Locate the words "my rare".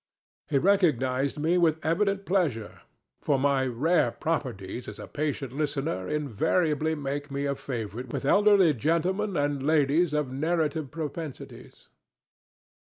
3.37-4.09